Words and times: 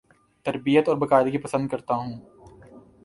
ترتیب 0.45 0.83
اور 0.87 0.97
باقاعدگی 0.97 1.37
پسند 1.37 1.69
کرتا 1.69 1.95
ہوں 1.95 2.13